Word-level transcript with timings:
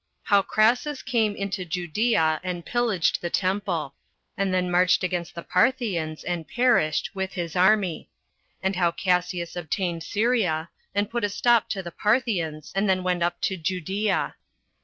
How 0.23 0.41
Crassus 0.41 1.03
Came 1.03 1.35
Into 1.35 1.63
Judea, 1.63 2.41
And 2.43 2.65
Pillaged 2.65 3.21
The 3.21 3.29
Temple; 3.29 3.93
And 4.35 4.51
Then 4.51 4.71
Marched 4.71 5.03
Against 5.03 5.35
The 5.35 5.43
Parthians 5.43 6.23
And 6.23 6.47
Perished, 6.47 7.11
With 7.13 7.33
His 7.33 7.55
Army. 7.55 8.09
Also 8.63 8.79
How 8.79 8.91
Cassius 8.93 9.55
Obtained 9.55 10.01
Syria, 10.01 10.71
And 10.95 11.07
Put 11.07 11.23
A 11.23 11.29
Stop 11.29 11.69
To 11.69 11.83
The 11.83 11.91
Parthians 11.91 12.71
And 12.73 12.89
Then 12.89 13.03
Went 13.03 13.21
Up 13.21 13.39
To 13.41 13.55
Judea. 13.57 14.33